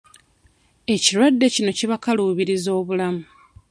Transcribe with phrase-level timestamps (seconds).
[0.93, 3.23] Ekirwadde kino kibakaluubirizza obulamu.